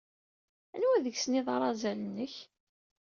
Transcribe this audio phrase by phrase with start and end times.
[0.75, 2.33] Anwa deg-sen ay d arazal-nnek?